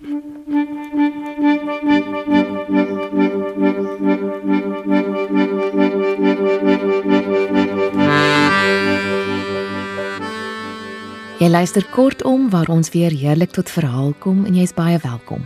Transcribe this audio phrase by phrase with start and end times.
[0.00, 0.08] Jy
[11.48, 15.44] luister kortom waar ons weer heerlik tot verhaal kom en jy's baie welkom.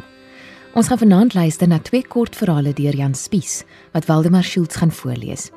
[0.79, 4.95] Ons gaan vanaand luister na twee kort verhale deur Jan Spies wat Waldemar Schultz gaan
[4.95, 5.51] voorlees.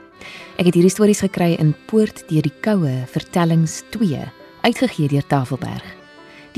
[0.57, 4.25] Ek het hierdie stories gekry in Poort deur die Koue Vertellings 2,
[4.65, 5.96] uitgegee deur Tafelberg.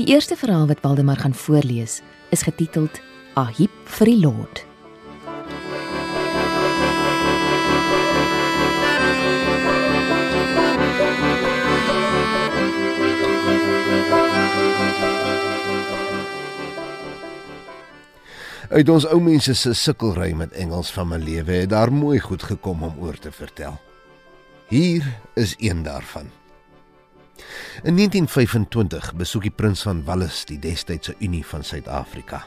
[0.00, 1.98] Die eerste verhaal wat Waldemar gaan voorlees,
[2.28, 3.00] is getiteld
[3.36, 4.62] Ahip vir die Lord.
[18.70, 22.48] Uit ons ou mense se sukkelry met Engels van my lewe het daar mooi goed
[22.48, 23.76] gekom om oor te vertel.
[24.72, 25.04] Hier
[25.36, 26.39] is een daarvan.
[27.80, 32.42] In 1925 besoek die prins van Wallis die destydse Unie van Suid-Afrika.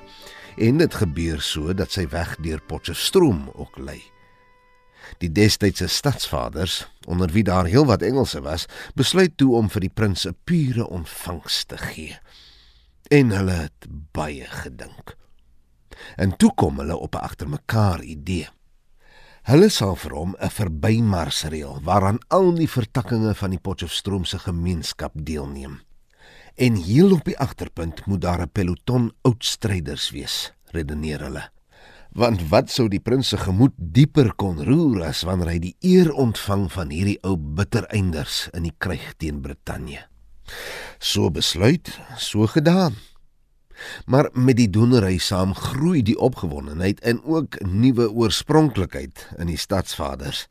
[0.61, 3.97] En dit gebeur so dat sy weg deur Potchefstroom ook lê.
[5.17, 10.27] Die destydse stadsvaders, onder wie daar heelwat Engelse was, besluit toe om vir die prins
[10.29, 12.19] 'n pure ontvangs te gee.
[13.09, 15.17] En hulle het baie gedink.
[16.15, 18.49] En toe kom hulle op 'n agtermekaar idee.
[19.43, 24.39] Hulle sal vir hom 'n verbymars reël waaraan al die vertakkings van die Potchefstroom se
[24.39, 25.81] gemeenskap deelneem.
[26.55, 31.49] En heel op die agterpunt moet daar 'n peloton oudstryders wees, redeneer hulle.
[32.13, 36.13] Want wat sou die prins se gemoed dieper kon roer as wanneer hy die eer
[36.13, 40.07] ontvang van hierdie ou bittereinders in die kryg teen Brittanje?
[40.99, 42.95] So besluit, so gedaan.
[44.05, 50.47] Maar met die doenery saam groei die opgewondenheid en ook nuwe oorspronklikheid in die stadsvaders.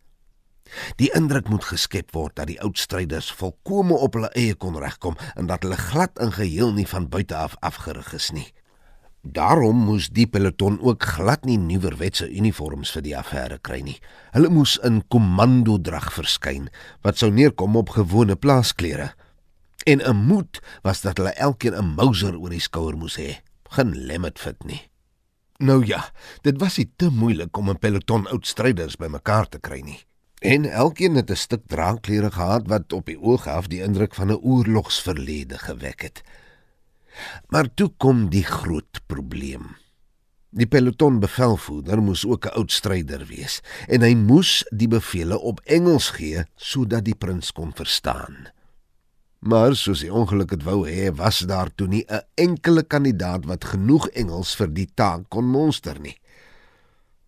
[0.97, 5.19] Die indruk moet geskep word dat die oud stryders volkome op hulle eie kon regkom
[5.37, 8.49] en dat hulle glad in geheel nie van buite af afgerig is nie.
[9.23, 14.01] Daarom moes die peloton ook glad nie nuwerwetse uniforms vir die affære kry nie.
[14.35, 16.67] Hulle moes in komando drag verskyn
[17.07, 19.13] wat sou neerkom op gewone plaasklere.
[19.85, 23.43] En 'n moed was dat hulle elkeen 'n Mauser oor die skouer moes hê.
[23.63, 24.91] Geen lemmet fit nie.
[25.57, 29.81] Nou ja, dit was nie te moeilik om 'n peloton oud stryders bymekaar te kry
[29.81, 30.05] nie.
[30.39, 34.29] En elkeen het 'n stuk draagklere gehad wat op die oog af die indruk van
[34.29, 36.23] 'n oorlogsverlede gewek het.
[37.47, 39.77] Maar toe kom die groot probleem.
[40.51, 45.61] Die peloton bevelvoerder moes ook 'n oud stryder wees en hy moes die bevele op
[45.61, 48.49] Engels gee sodat die prins kon verstaan.
[49.43, 53.65] Maar soos die ongeluk het wou hê, was daar toe nie 'n enkele kandidaat wat
[53.65, 56.19] genoeg Engels vir die taak kon monster nie.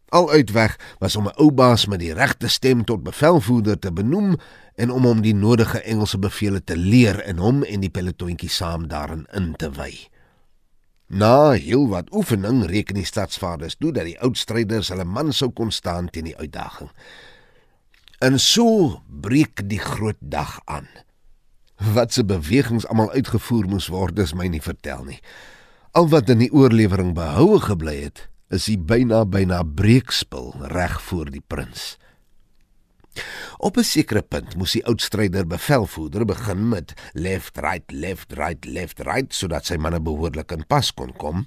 [0.08, 4.36] Al uitweg was om 'n ou baas met die regte stem tot bevelvoerder te benoem
[4.74, 8.88] en om hom die nodige Engelse bevele te leer en hom en die pelotontjie saam
[8.88, 10.08] daarin in te wy.
[11.06, 15.50] Na heel wat oefening reken die stadsvaders toe dat die oud stryders hulle man sou
[15.50, 16.90] kon staan teen die uitdaging.
[18.18, 20.88] En so breek die groot dag aan.
[21.76, 25.18] Wat se bewegings almal uitgevoer moes word, is my nie vertel nie.
[25.94, 31.30] Al wat in die oorlewering behoue gebly het, is die byna byna breekspil reg voor
[31.34, 31.96] die prins.
[33.58, 39.00] Op 'n sekere punt moes die oudstryder bevelvoerder begin met left right left right left
[39.00, 41.46] right sodat sy manne behoorlik in pas kon kom.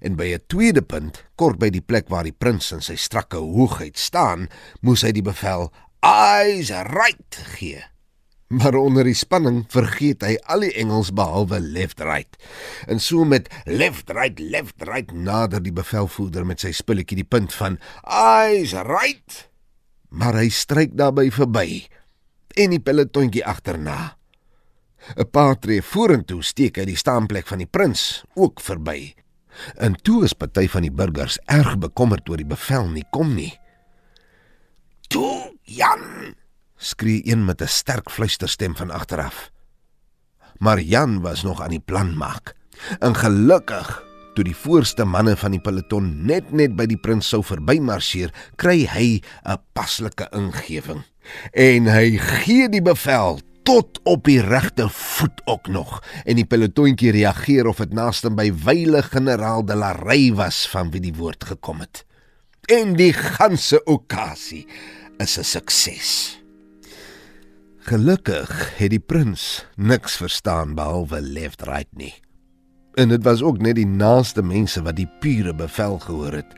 [0.00, 3.36] En by 'n tweede punt, kort by die plek waar die prins in sy strakke
[3.36, 4.48] hoogheid staan,
[4.80, 7.82] moes hy die bevel eyes right gee
[8.50, 12.34] maar onder die spanning vergeet hy al die Engels behalwe left right.
[12.90, 17.54] En so met left right left right nader die bevelvoerder met sy spulletjie die punt
[17.54, 19.44] van eyes right.
[20.10, 21.68] Maar hy stryk daarby verby
[22.58, 24.16] en die pelotontjie agterna.
[25.16, 29.14] 'n Paar tree vorentoe steek hy die staanplek van die prins ook verby.
[29.78, 33.54] En toe is party van die burgers erg bekommerd oor die bevel nie kom nie.
[35.08, 36.39] "Toe, Jan!"
[36.80, 39.50] Skree een met 'n sterk fluisterstem van agteraf.
[40.58, 42.54] Maar Jan was nog aan die plan maak.
[42.98, 44.02] En gelukkig,
[44.34, 48.86] toe die voorste manne van die peloton net net by die prins sou verbymarseer, kry
[48.86, 51.02] hy 'n paslike ingewing.
[51.52, 57.10] En hy gee die bevel tot op die regte voet ook nog en die pelotontjie
[57.10, 61.44] reageer of dit naaste by wyle generaal de la Rey was van wie die woord
[61.44, 62.04] gekom het.
[62.70, 64.66] En die ganse okasie
[65.18, 66.39] is 'n sukses.
[67.80, 72.12] Gelukkig het die prins niks verstaan behalwe left right nie.
[73.00, 76.52] En dit was ook net die naaste mense wat die pure bevel gehoor het.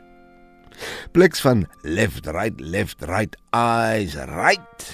[1.15, 4.87] Pleks van left right left right eyes right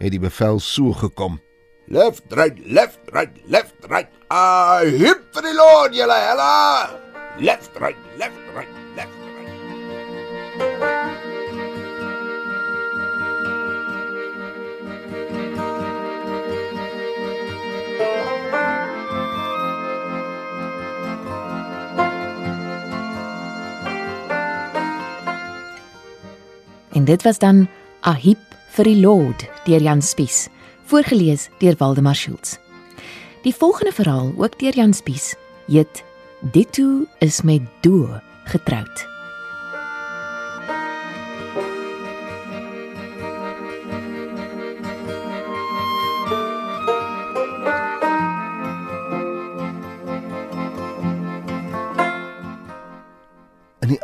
[0.00, 1.36] het die bevel so gekom.
[1.86, 6.90] Left right left right left right I hip for the lord julle hella.
[7.38, 10.93] Left right, left right, left right.
[26.94, 27.68] En dit was dan
[28.00, 28.38] Ahip
[28.74, 30.48] vir die Lord deur Jan Spies,
[30.86, 32.58] voorgeles deur Waldemar Schultz.
[33.42, 35.34] Die volgende verhaal, ook deur Jan Spies,
[35.66, 36.04] heet
[36.52, 39.13] Ditto is met Do getroud.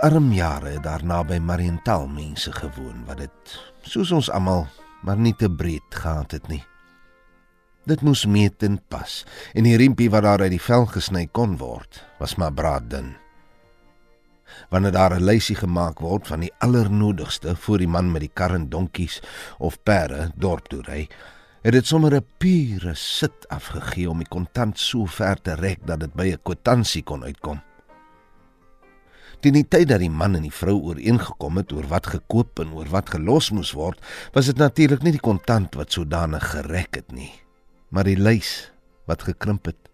[0.00, 4.64] Arm jare het daar naby Mariental mense gewoon wat dit soos ons almal
[5.04, 6.62] maar nie te breed gehad het nie.
[7.88, 9.18] Dit moes meet en pas
[9.52, 13.12] en die riempie wat daar uit die vel gesny kon word, was maar braaddun.
[14.72, 18.54] Wanneer daar 'n lysie gemaak word van die allernodigste vir die man met die kar
[18.54, 19.20] en donkies
[19.58, 21.08] of perde dorp toe ry,
[21.62, 26.00] het dit sommer 'n pure sit afgegee om die kontant so ver te rek dat
[26.00, 27.60] dit by 'n kwitansie kon uitkom.
[29.40, 32.74] Teen die tyd dat die man en die vrou ooreengekom het oor wat gekoop en
[32.76, 34.00] oor wat gelos moes word,
[34.34, 37.32] was dit natuurlik nie die kontant wat sodanig gerek het nie,
[37.88, 38.68] maar die lys
[39.08, 39.90] wat gekrimp het.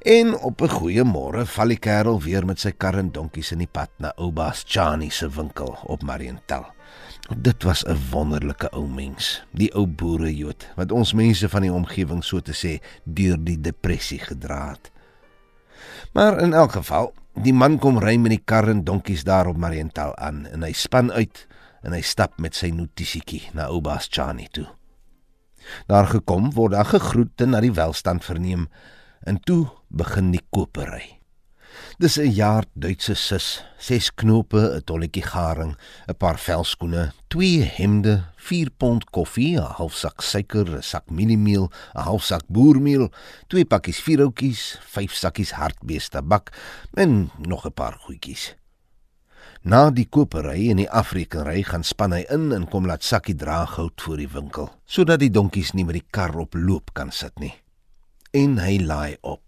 [0.00, 3.58] En op 'n goeie môre val die kerel weer met sy kar en donkies in
[3.58, 6.66] die pad na Oubaas Chani se winkel op Mariental.
[7.36, 12.24] Dit was 'n wonderlike ou mens, die ou boerejood wat ons mense van die omgewing
[12.24, 14.90] so te sê deur die depressie gedra het.
[16.12, 17.12] Maar in elk geval,
[17.42, 20.72] die man kom ry met die kar en donkies daar op Mariental aan en hy
[20.74, 21.44] span uit
[21.86, 24.66] en hy stap met sy notisietjie na Oubaas Chani toe.
[25.86, 28.66] Daar gekom word daar gegroet en na die welstand verneem
[29.26, 31.17] en toe begin die kopery.
[31.98, 35.76] Dis 'n jaar Duitse sis, ses knope, 'n tolletjie garing,
[36.08, 41.70] 'n paar velskoene, twee hemde, 4 pond koffie, 'n half sak suiker, 'n sak mieliemeel,
[41.94, 43.10] 'n half sak boermeel,
[43.46, 46.52] twee pakkies vierhoutjies, vyf sakkies hartbees tabak
[46.94, 48.54] en nog 'n paar goedjies.
[49.62, 54.00] Na die kopery en die afrekenery gaan span hy in en kom laat sakkie draaghout
[54.00, 57.54] voor die winkel, sodat die donkies nie met die kar op loop kan sit nie.
[58.32, 59.47] En hy laai op.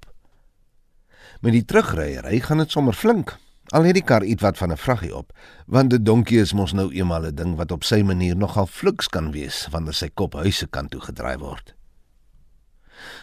[1.40, 3.30] Met die terugryery gaan dit sommer flink.
[3.72, 5.32] Al het die kar ietwat van 'n vraggie op,
[5.66, 9.08] want 'n donkie is mos nou eenmal 'n ding wat op sy manier nogal fliks
[9.08, 11.74] kan wees wanneer sy kop huise kant toe gedraai word.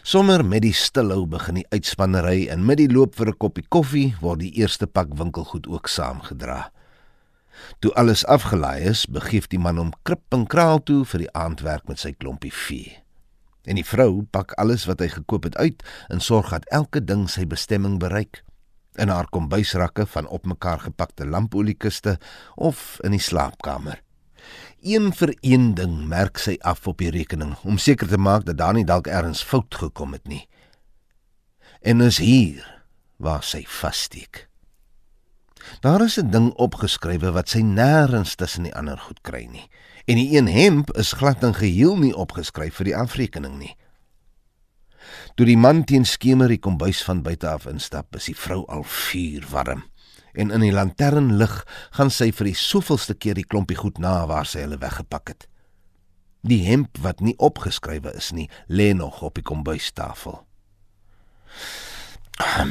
[0.01, 4.15] Sommer met die stilhou begin die uitspannery en met die loop vir 'n koppie koffie
[4.21, 6.71] word die eerste pak winkelgoed ook saamgedra.
[7.79, 11.87] Toe alles afgelaai is, begeef die man hom krip en kraal toe vir die aandwerk
[11.87, 13.06] met sy klompie vee.
[13.67, 17.27] En die vrou pak alles wat hy gekoop het uit en sorg dat elke ding
[17.29, 18.43] sy bestemming bereik.
[18.95, 22.17] In haar kombuisrakke van opmekaar gepakte lampoliekuste
[22.55, 23.99] of in die slaapkamer.
[24.81, 28.57] Een vir een ding merk sy af op die rekening om seker te maak dat
[28.57, 30.45] daar nie dalk ergens fout gekom het nie.
[31.81, 32.63] En is hier
[33.17, 34.47] waar sy vassteek.
[35.81, 39.69] Daar is 'n ding opgeskrywe wat sy nêrens tussen die ander goed kry nie
[40.07, 43.75] en die een hemp is glad en geheel nie opgeskryf vir die afrekening nie.
[45.35, 48.83] Toe die man teen skemer die kombuis van buite af instap, is die vrou al
[48.83, 49.83] vuur warm
[50.37, 51.53] en in die lanternlig
[51.97, 55.47] gaan sy vir die soveelste keer die klompie goed na waar sy hulle weggepak het.
[56.45, 60.43] Die hemp wat nie opgeskrywe is nie, lê nog op die kombuistafel.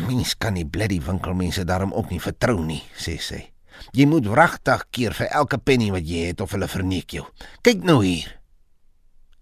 [0.06, 3.42] Mens kan nie bleddy winkelmense daarom ook nie vertrou nie, sê sy.
[3.96, 7.26] Jy moet wragtig keer vir elke penny wat jy het of hulle verneek jou.
[7.66, 8.30] Kyk nou hier.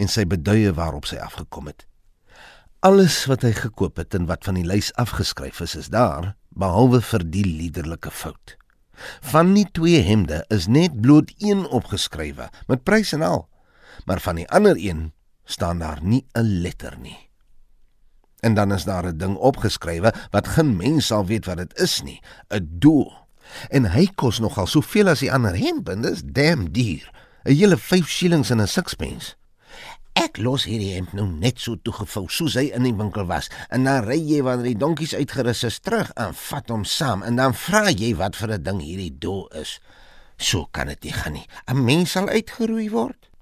[0.01, 1.87] En sy beduie waarop sy afgekom het.
[2.85, 7.01] Alles wat hy gekoop het en wat van die lys afgeskryf is, is daar, behalwe
[7.01, 8.57] vir die liderlike fout.
[9.33, 13.47] Van die twee hemde is net bloot een opgeskrywe met prys en al.
[14.07, 15.13] Maar van die ander een
[15.45, 17.31] staan daar nie 'n letter nie.
[18.45, 22.03] En dan is daar 'n ding opgeskrywe wat geen mens sal weet wat dit is
[22.03, 23.13] nie, 'n doel
[23.71, 27.11] en hy kos nogal soveel as die ander hemp en dis damn duur.
[27.45, 29.35] 'n Hele 5 shillings en 'n sixpence.
[30.15, 33.85] Ek los hierdie hemp nou net so toegevou soos hy in die winkel was en
[33.85, 37.55] dan ry jy wanneer die donkies uitgerus is terug en vat hom saam en dan
[37.55, 39.81] vra jy wat vir 'n ding hierdie do is.
[40.39, 41.47] So kan dit nie gaan nie.
[41.67, 43.34] 'n Mens sal uitgeroei word.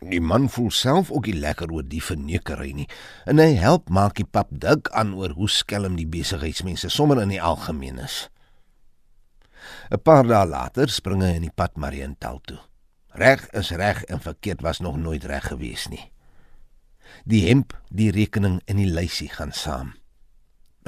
[0.00, 2.88] Die man voel self ook nie lekker oor die vernekery nie
[3.28, 7.34] en hy help maak die pap dik aan oor hoe skelm die besigheidsmense sommer in
[7.34, 8.30] die algemeen is.
[9.90, 12.60] 'n Paar dae later spring hy in die pad Mariental toe.
[13.12, 16.12] Reg is reg en verkeerd was nog nooit reg gewees nie.
[17.26, 19.92] Die hemp, die rekening en die lysie gaan saam.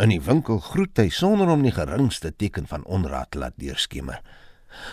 [0.00, 4.22] In die winkel groet hy sonder om die geringste teken van onraad te laat deurskemer.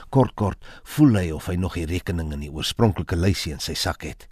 [0.09, 3.73] Kort kort voel hy of hy nog die rekening in die oorspronklike lysie in sy
[3.73, 4.27] sak het.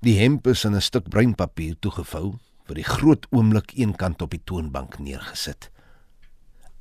[0.00, 2.38] Die hemp is in 'n stuk bruin papier toegevou,
[2.70, 5.70] vir die groot oomblik eenkant op die toonbank neergesit.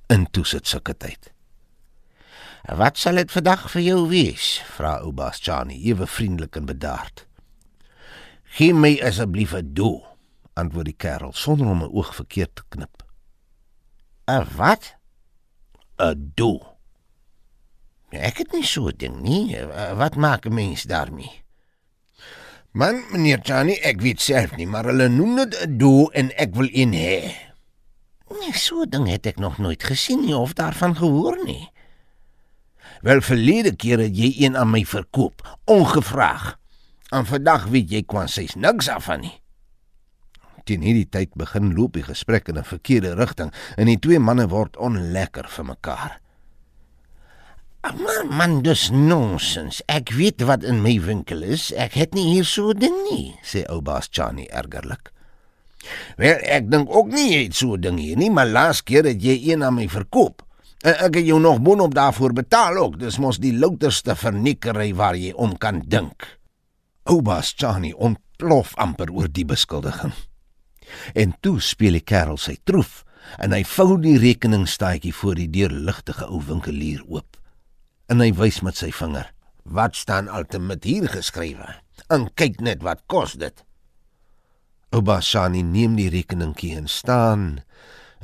[0.09, 1.33] In toe sit sulke tyd.
[2.67, 7.25] "Wat sal dit vandag vir jou wees?" vra ou Baas Johnny, ewe vriendelik en bedaard.
[8.43, 10.05] "Gee my asseblief 'n do,"
[10.53, 13.03] antwoord die kerel sonder om 'n oog verkeerd te knip.
[14.27, 14.95] "'n Wat?"
[15.97, 16.78] "'n do."
[18.11, 19.57] Ek het nie so 'n ding nie.
[19.95, 21.43] Wat maak 'n mens daarmee?
[22.71, 26.53] Man, meneer Johnny, ek weet self nie, maar hulle noem dit 'n do en ek
[26.55, 27.33] wil een hê.
[28.29, 31.71] Nee, so 'n ding het ek nog nooit gesien nie of daarvan gehoor nie.
[33.01, 36.57] Wel verlede keer het jy een aan my verkoop, ongevraag.
[37.09, 39.41] En vandag weet jy kwans sy's niks af van nie.
[40.63, 44.47] Teen hierdie tyd begin loop die gesprek in 'n verkeerde rigting en die twee manne
[44.47, 46.19] word onlekker vir mekaar.
[47.79, 49.79] Man, man, dis nonsens.
[49.87, 51.69] Ek weet wat in my winkel is.
[51.71, 55.11] Ek het nie hier so 'n ding nie, sê ou baas Johnny ergerlik.
[56.17, 59.05] Wel, ek dink ook nie jy het so 'n ding hier nie, maar laas keer
[59.05, 60.43] het jy een aan my verkoop.
[60.83, 62.99] Ek het jou nog boonop daarvoor betaal ook.
[62.99, 66.39] Dis mos die louterste verniekery waar jy om kan dink.
[67.03, 70.13] Ou baas Johnny ontplof amper oor die beskuldiging.
[71.13, 73.05] En toe speel die kerel sy troef
[73.37, 77.28] en hy vou die rekeningstaatjie voor die deurligtige ou winkelier oop
[78.09, 79.29] en hy wys met sy vinger.
[79.69, 81.75] Wat staan altemit hier geskrywe?
[82.09, 83.53] En kyk net wat kos dit.
[84.95, 87.59] Ouba Shani neem die rekeningkie en staan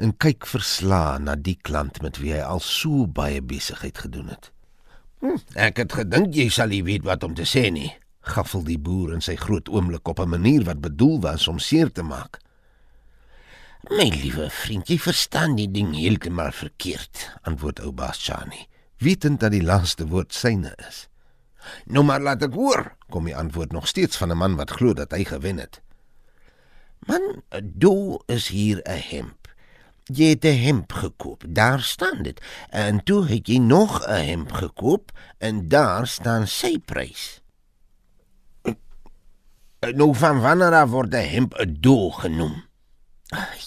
[0.02, 4.50] en kyk verslaan na die klant met wie hy al so baie besigheid gedoen het.
[5.22, 7.94] Hm, ek het gedink jy sal nie weet wat om te sê nie,
[8.26, 11.92] gaffel die boer in sy groot oomblik op 'n manier wat bedoel was om seer
[11.92, 12.42] te maak.
[13.90, 18.66] My liewe vriend, jy verstaan die ding heeltemal verkeerd, antwoord Ouba Shani
[18.98, 21.08] wetend dat die laaste woord syne is.
[21.86, 24.94] Nou maar laat ek hoor, kom die antwoord nog steeds van 'n man wat glo
[24.94, 25.82] dat hy gewen het.
[27.06, 29.48] Man, do is hier 'n hemp.
[30.06, 31.44] Jy het 'n hemp gekoop.
[31.48, 32.42] Daar staan dit.
[32.70, 37.42] En toe het jy nog 'n hemp gekoop en daar staan sy prys.
[39.80, 42.64] Nou van wanneer af word 'n hemp 'n do genoem?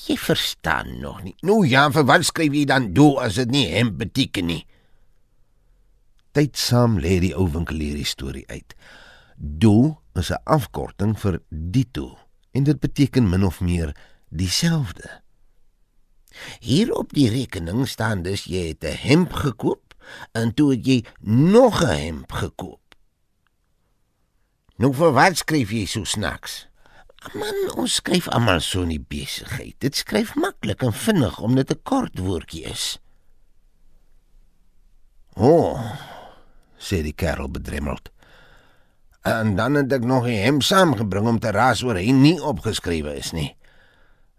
[0.07, 1.35] Jy verstaan nog nie.
[1.41, 4.67] Nou ja, vir wat skryf jy dan do as dit nie hemp beteken nie?
[6.38, 8.75] Tydsaam lê die ou winkelier die storie uit.
[9.37, 12.18] Do is 'n afkorting vir dito
[12.52, 13.97] en dit beteken min of meer
[14.30, 15.23] dieselfde.
[16.61, 19.95] Hier op die rekening staan dus jy het 'n hemp gekoop
[20.33, 22.95] en toe het jy nog 'n hemp gekoop.
[24.76, 26.68] Nou vir wat skryf jy so snacks?
[27.35, 29.75] Man, ons skryf almal so in die besigheid.
[29.78, 32.99] Dit skryf maklik en vinnig omdat dit 'n kort woordjie is.
[35.35, 36.18] O, oh,
[36.79, 38.11] sê die kerel bedremmeld.
[39.27, 43.17] En dan het ek nog 'n hem saamgebring om te raas oor hy nie opgeskrywe
[43.17, 43.57] is nie.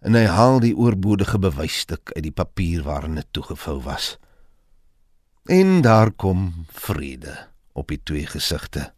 [0.00, 4.18] En hy haal die oorbodige bewysstuk uit die papier waarin dit toegevou was.
[5.44, 8.92] En daar kom vrede op die twee gesigte.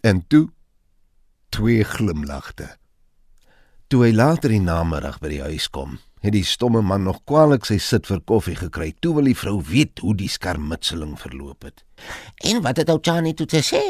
[0.00, 0.48] En toe
[1.48, 2.76] twee glimlagte.
[3.86, 7.68] Toe hy later die namiddag by die huis kom, het die stomme man nog kwaliek
[7.68, 8.88] sy sit vir koffie gekry.
[8.98, 11.84] Toe wil die vrou weet hoe die skermutseling verloop het.
[12.50, 13.84] En wat het ou Chani toe te sê?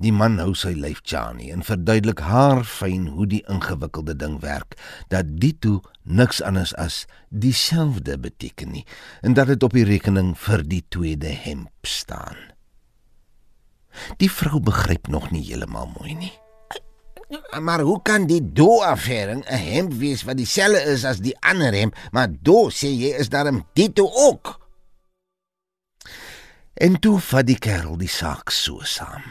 [0.00, 4.78] Die man hou sy lyf Chani en verduidelik haar fyn hoe die ingewikkelde ding werk,
[5.12, 8.86] dat dit toe niks anders as dieselfde beteken nie
[9.20, 12.40] en dat dit op die rekening vir die tweede hemp staan.
[14.16, 16.38] Die vrou begryp nog nie heeltemal mooi nie.
[17.60, 21.94] Maar hoe kan die do-affære 'n hemp wees wat dieselfde is as die ander hemp,
[22.10, 24.58] maar do sê jy is daarom dit ook?
[26.74, 29.22] En toe vat die kerel die saak so saam.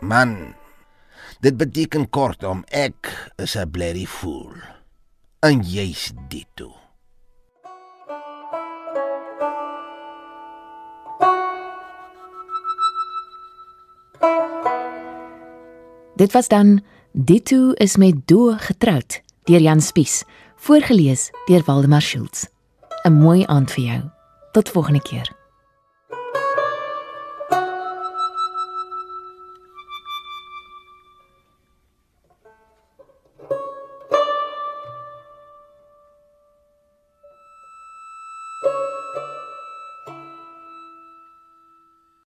[0.00, 0.54] Man,
[1.40, 4.54] dit beteken kortom ek is 'n bloody fool.
[5.40, 6.81] En jy's dit
[16.22, 16.80] Dit was dan
[17.12, 20.22] Ditto is met Do getroud deur Jan Spies,
[20.56, 22.46] voorgeles deur Waldemar Schultz.
[23.02, 24.02] 'n Mooi aand vir jou.
[24.52, 25.41] Tot volgende keer.